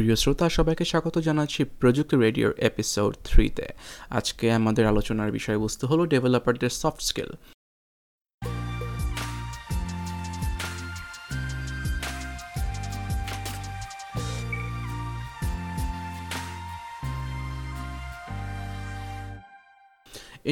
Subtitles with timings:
[0.00, 3.66] প্রিয় শ্রোতা, সবাইকে স্বাগত জানাচ্ছি প্রযুক্তি রেডিওর এপিসোড থ্রিতে
[4.18, 7.30] আজকে আমাদের আলোচনার বিষয়বস্তু হলো ডেভেলপারদের সফট স্কিল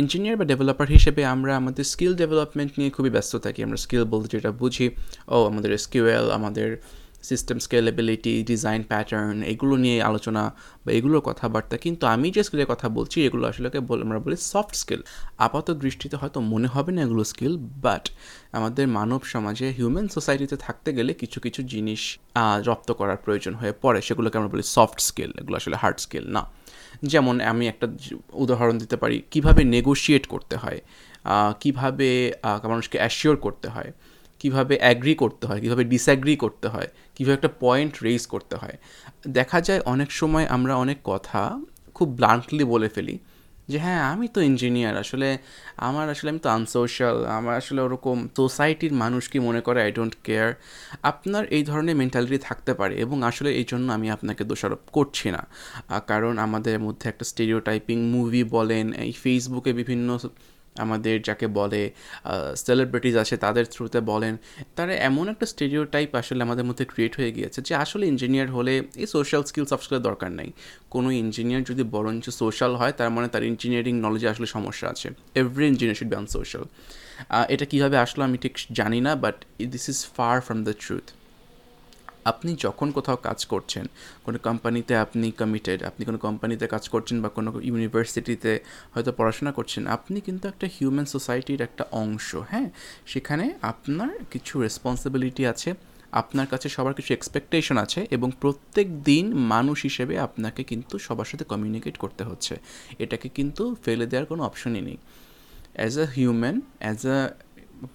[0.00, 4.28] ইঞ্জিনিয়ার বা ডেভেলপার হিসেবে আমরা আমাদের স্কিল ডেভেলপমেন্ট নিয়ে খুবই ব্যস্ত থাকি। আমরা স্কিল বলতে
[4.34, 4.86] যেটা বুঝি,
[5.34, 6.68] ও আমাদের এসকিউএল আমাদের
[7.28, 10.42] সিস্টেম স্কেলেবিলিটি ডিজাইন প্যাটার্ন এগুলো নিয়ে আলোচনা
[10.84, 13.68] বা এগুলোর কথাবার্তা, কিন্তু আমি যে স্কিলের কথা বলছি, এগুলো আসলে
[14.06, 15.00] আমরা বলি সফট স্কিল
[15.46, 17.54] আপাত দৃষ্টিতে হয়তো মনে হবে না এগুলো স্কিল
[17.84, 18.04] বাট
[18.58, 22.02] আমাদের মানব সমাজে হিউম্যান সোসাইটিতে থাকতে গেলে কিছু কিছু জিনিস
[22.68, 26.42] রপ্ত করার প্রয়োজন হয়ে পড়ে। সেগুলোকে আমরা বলি সফট স্কিল এগুলো আসলে হার্ড স্কিল না।
[27.12, 27.86] যেমন আমি একটা
[28.42, 30.80] উদাহরণ দিতে পারি, কীভাবে নেগোশিয়েট করতে হয়?
[31.62, 32.08] কীভাবে
[32.72, 33.90] মানুষকে অ্যাসিওর করতে হয়?
[34.40, 38.76] কীভাবে অ্যাগ্রি করতে হয়, কীভাবে ডিসঅ্যাগ্রি করতে হয়, কীভাবে একটা পয়েন্ট রেজ করতে হয়।
[39.38, 41.40] দেখা যায় অনেক সময় আমরা অনেক কথা
[41.96, 43.16] খুব ব্লান্টলি বলে ফেলি
[43.70, 45.28] যে হ্যাঁ আমি তো ইঞ্জিনিয়ার আসলে
[45.88, 49.78] আমার, আসলে আমি তো আনসোশাল আমার আসলে ওরকম সোসাইটির মানুষ কি মনে করে?
[49.86, 50.50] আই ডোন্ট কেয়ার
[51.10, 55.42] আপনার এই ধরনের মেন্টালিটি থাকতে পারে এবং আসলে এই জন্য আমি আপনাকে দোষারোপ করছি না।
[56.10, 60.08] কারণ আমাদের মধ্যে একটা স্টেরিও টাইপিং মুভি বলেন, এই ফেসবুকে বিভিন্ন
[60.84, 61.82] আমাদের যাকে বলে
[62.66, 64.34] সেলিব্রিটিজ আছে তাদের থ্রুতে বলেন,
[64.76, 68.74] তারা এমন একটা স্টেডিও টাইপ আসলে আমাদের মধ্যে ক্রিয়েট হয়ে গিয়েছে যে আসলে ইঞ্জিনিয়ার হলে
[69.02, 70.50] এই সোশ্যাল স্কিল সফটওয়্যার দরকার নেই।
[70.94, 75.08] কোনো ইঞ্জিনিয়ার যদি বরঞ্চ সোশ্যাল হয়, তার মানে তার ইঞ্জিনিয়ারিং নলেজে আসলে সমস্যা আছে।
[75.40, 76.64] Every engineer should be unsocial
[77.54, 79.36] এটা কীভাবে আসলো আমি ঠিক জানি না but
[79.74, 81.06] this is far from the truth
[82.32, 83.84] আপনি যখন কোথাও কাজ করছেন,
[84.24, 88.52] কোনো কোম্পানিতে আপনি কমিটেড আপনি কোনো কোম্পানিতে কাজ করছেন বা কোনো ইউনিভার্সিটিতে
[88.94, 92.68] হয়তো পড়াশোনা করছেন, আপনি কিন্তু একটা হিউম্যান সোসাইটির একটা অংশ হ্যাঁ?
[93.12, 95.70] সেখানে আপনার কিছু রেসপন্সিবিলিটি আছে,
[96.20, 101.44] আপনার কাছে সবার কিছু এক্সপেকটেশন আছে এবং প্রত্যেক দিন মানুষ হিসেবে আপনাকে কিন্তু সবার সাথে
[101.52, 102.54] কমিউনিকেট করতে হচ্ছে।
[103.04, 104.98] এটাকে কিন্তু ফেলে দেওয়ার কোনো অপশনই নেই।
[105.78, 107.18] As a human as a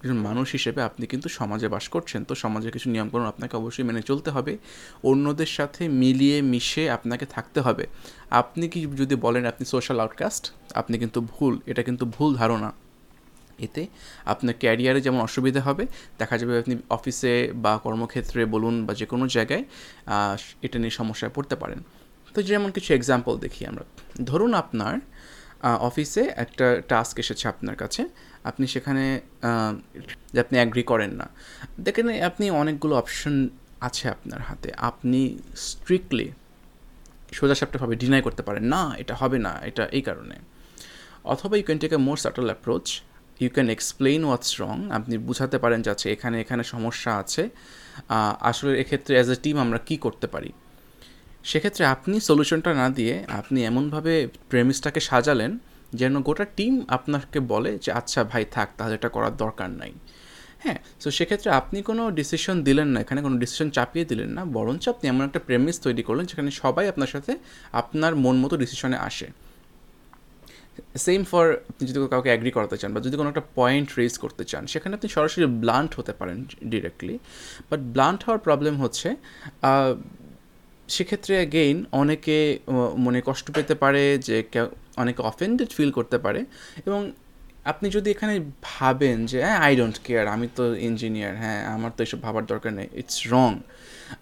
[0.02, 4.02] একজন মানুষ হিসেবে আপনি কিন্তু সমাজে বাস করছেন, তো সমাজের কিছু নিয়মকানুন আপনাকে অবশ্যই মেনে
[4.10, 4.52] চলতে হবে।
[5.10, 7.84] অন্যদের সাথে মিলিয়ে, মিশে আপনাকে থাকতে হবে।
[8.40, 10.44] আপনি কি যদি বলেন আপনি সোশ্যাল আউটকাস্ট
[10.80, 12.70] আপনি কিন্তু ভুল, এটা কিন্তু ভুল ধারণা।
[13.66, 13.82] এতে
[14.32, 15.84] আপনার ক্যারিয়ারে যেমন অসুবিধা হবে,
[16.20, 17.34] দেখা যাবে আপনি অফিসে
[17.64, 19.64] বা কর্মক্ষেত্রে বলুন বা যে কোনো জায়গায়
[20.66, 21.80] এটা নিয়ে সমস্যায় পড়তে পারেন।
[22.34, 23.84] তো যেমন কিছু এক্সাম্পল দেখি আমরা।
[24.30, 24.94] ধরুন আপনার
[25.88, 28.02] অফিসে একটা টাস্ক এসেছে আপনার কাছে।
[28.50, 29.04] আপনি সেখানে
[30.34, 31.26] যে আপনি অ্যাগ্রি করেন না।
[31.86, 33.34] দেখেন, আপনি অনেকগুলো অপশন
[33.80, 35.20] আছে আপনার হাতে। আপনি
[35.56, 36.28] স্ট্রিক্টলি
[37.32, 40.36] সোজাসাপটাভাবে ডিনাই করতে পারেন। না, এটা হবে না, এটা এই কারণে।
[41.34, 42.86] অথবা you can take a more subtle approach
[43.42, 47.42] you can explain what's wrong আপনি বুঝাতে পারেন যে আছে এখানে এখানে সমস্যা আছে।
[48.50, 50.52] আসলে এক্ষেত্রে অ্যাজ এ টিম আমরা কী করতে পারি?
[51.50, 54.12] সেক্ষেত্রে আপনি সলিউশনটা না দিয়ে আপনি এমনভাবে
[54.50, 55.52] প্রেমিসটাকে সাজালেন
[56.00, 59.92] যেন গোটা টিম আপনাকে বলে যে আচ্ছা ভাই, থাক, তাহলে এটা করার দরকার নাই।
[60.64, 64.84] হ্যাঁ সো সেক্ষেত্রে আপনি কোনো ডিসিশন দিলেন না, এখানে কোনো ডিসিশন চাপিয়ে দিলেন না, বরঞ্চ
[64.94, 67.32] আপনি এমন একটা প্রেমিস তৈরি করলেন যেখানে সবাই আপনার সাথে
[67.80, 69.28] আপনার মন মতো ডিসিশনে আসে।
[71.06, 74.44] সেম ফর আপনি যদি কাউকে অ্যাগ্রি করাতে চান বা যদি কোনো একটা পয়েন্ট রেজ করতে
[74.50, 76.38] চান, সেখানে আপনি সরাসরি ব্লান্ট হতে পারেন
[76.72, 77.14] ডিরেক্টলি
[77.70, 79.08] বাট ব্লান্ট হওয়ার প্রবলেম হচ্ছে
[80.88, 82.58] সেক্ষেত্রে অ্যাগেইন অনেকে
[82.96, 84.44] মনে কষ্ট পেতে পারে যে
[84.96, 86.44] অনেকে অফেন্ডেড ফিল করতে পারে
[86.86, 87.12] এবং
[87.64, 92.02] আপনি যদি এখানে ভাবেন যে হ্যাঁ আই ডোন্ট কেয়ার আমি তো ইঞ্জিনিয়ার হ্যাঁ আমার তো
[92.02, 93.58] এসব ভাবার দরকার নেই ইটস রং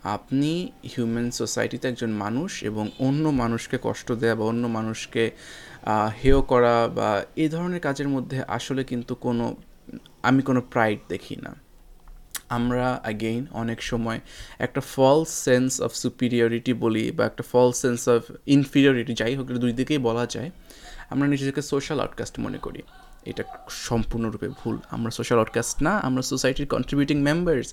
[0.02, 5.30] আপনি হিউম্যান সোসাইটিতে একজন মানুষ এবং অন্য মানুষকে কষ্ট দেওয়া বা অন্য মানুষকে
[6.22, 9.56] হেয় করা বা এই ধরনের কাজের মধ্যে আসলে কিন্তু কোনো,
[10.22, 11.52] আমি কোনো প্রাইড দেখি না।
[12.58, 14.18] আমরা অ্যাগেইন অনেক সময়
[14.66, 18.22] একটা ফলস সেন্স অফ সুপিরিয়রিটি বলি বা একটা ফলস সেন্স অফ
[18.56, 20.50] ইনফিরিয়রিটি যাই হোক দুই দিকেই বলা যায়,
[21.12, 22.82] আমরা নিজেদেরকে সোশ্যাল আউটকাস্ট মনে করি।
[23.30, 23.44] এটা
[23.88, 27.68] সম্পূর্ণরূপে ভুল। আমরা সোশ্যাল আউটকাস্ট না, আমরা সোসাইটির কন্ট্রিবিউটিং মেম্বার্স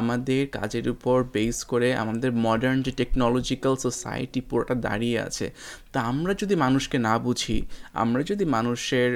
[0.00, 5.46] আমাদের কাজের উপর বেস করে আমাদের মডার্ন যে টেকনোলজিক্যাল সোসাইটি পুরোটা দাঁড়িয়ে আছে।
[5.92, 7.58] তা আমরা যদি মানুষকে না বুঝি,
[8.02, 9.10] আমরা যদি মানুষের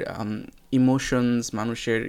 [0.79, 2.01] ইমোশনস মানুষের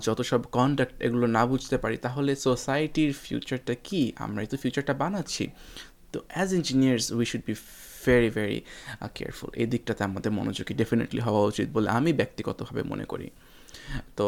[0.00, 4.02] যত সব কন্ডাক্ট এগুলো না বুঝতে পারি, তাহলে সোসাইটির ফিউচারটা কি?
[4.16, 5.44] আমরাই তো ফিউচারটা বানাচ্ছি।
[6.12, 7.54] তো as engineers we should be
[8.06, 8.60] very very
[9.14, 13.30] careful এই দিকটাতে আমাদের মনোযোগী ডেফিনেটলি হওয়া উচিত বলে আমি ব্যক্তিগতভাবে মনে করি।
[14.16, 14.26] তো,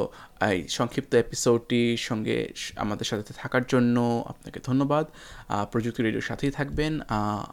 [0.50, 2.36] এই সংক্ষিপ্ত এপিসোডটির সঙ্গে
[2.76, 5.04] আমাদের সাথে থাকার জন্য আপনাকে ধন্যবাদ।
[5.72, 6.92] প্রযুক্তি রেডিওর সাথেই থাকবেন।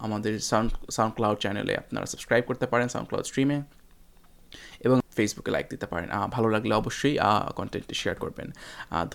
[0.06, 3.62] আমাদের সাউন্ড সাউন্ড ক্লাউড চ্যানেলে আপনারা সাবস্ক্রাইব করতে পারেন সাউন্ড ক্লাউড স্ট্রিমে
[4.80, 7.15] এবং ফেসবুকে লাইক দিতে পারেন। ভালো লাগলে অবশ্যই
[7.59, 8.47] কন্টেন্টটি শেয়ার করবেন।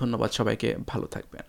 [0.01, 1.45] ধন্যবাদ সবাইকে ভালো থাকবেন।